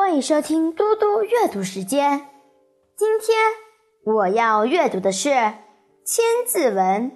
[0.00, 2.26] 欢迎收听嘟嘟阅读时间。
[2.96, 3.36] 今天
[4.02, 5.28] 我要阅读的是
[6.06, 7.12] 《千字文》。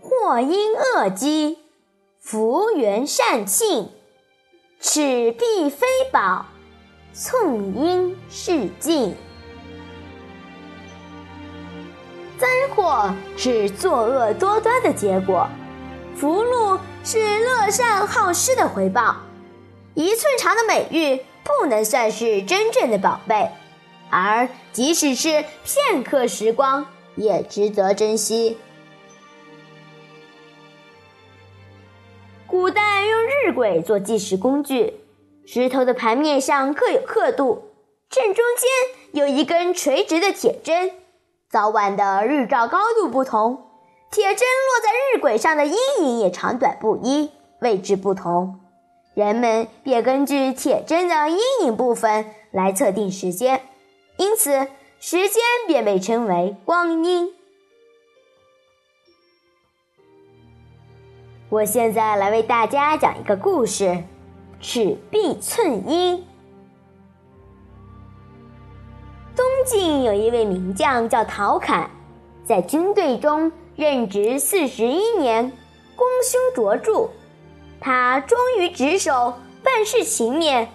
[0.00, 1.58] 祸因恶积，
[2.18, 3.88] 福缘善庆，
[4.80, 6.46] 尺璧非宝，
[7.12, 9.14] 寸阴是尽。
[12.36, 15.48] 灾祸是作恶多端的结果。
[16.16, 19.16] 福禄是乐善好施的回报，
[19.94, 23.50] 一寸长的美玉不能算是真正的宝贝，
[24.08, 26.86] 而即使是片刻时光，
[27.16, 28.56] 也值得珍惜。
[32.46, 35.00] 古代用日晷做计时工具，
[35.44, 37.72] 石头的盘面上各有刻度，
[38.08, 38.70] 正中间
[39.12, 40.92] 有一根垂直的铁针，
[41.50, 43.71] 早晚的日照高度不同。
[44.12, 48.60] 铁针落在日晷上的阴影也长短不一，位置不同，
[49.14, 53.62] 人们便根据铁针的阴影部分来测定时间，
[54.18, 54.50] 因此
[55.00, 57.32] 时间便被称为光阴。
[61.48, 64.04] 我现在来为大家讲一个故事：
[64.60, 66.22] 尺璧寸阴。
[69.34, 71.88] 东晋有一位名将叫陶侃，
[72.44, 73.50] 在军队中。
[73.74, 75.50] 任职四十一年，
[75.96, 77.08] 功勋卓著。
[77.80, 80.68] 他忠于职守，办事勤勉，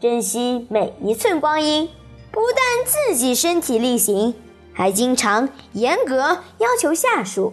[0.00, 1.88] 珍惜每一寸光阴。
[2.30, 4.34] 不但自己身体力行，
[4.72, 7.52] 还经常严格要求下属。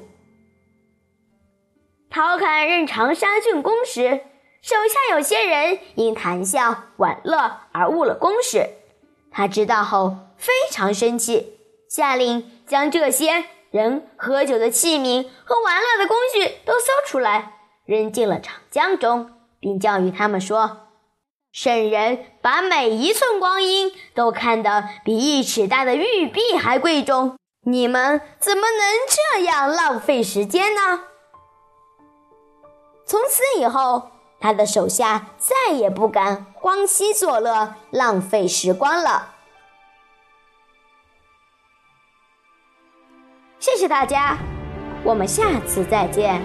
[2.10, 4.22] 陶侃任长沙郡公时，
[4.62, 8.70] 手下有些人因谈笑玩乐而误了公事。
[9.32, 11.58] 他知道后非常生气，
[11.90, 13.46] 下令将这些。
[13.72, 17.54] 人喝酒的器皿和玩乐的工具都搜出来，
[17.86, 20.88] 扔进了长江中，并教育他们说
[21.52, 31.02] ：“圣人把每一寸光阴都看得比一尺大的玉璧还贵重，你们怎么能这样浪费时间呢？”
[33.06, 39.36] 从此以后，他的手下再也不敢荒嬉作乐、浪费时光了。
[43.78, 44.36] 谢谢大家，
[45.04, 46.42] 我们下次再见。